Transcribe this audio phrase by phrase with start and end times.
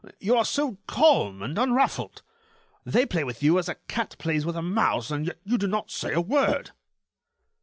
[0.19, 2.23] You are so calm and unruffled.
[2.83, 5.67] They play with you as a cat plays with a mouse, and yet you do
[5.67, 6.71] not say a word."